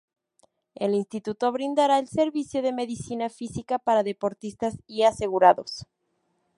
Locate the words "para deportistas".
3.77-4.79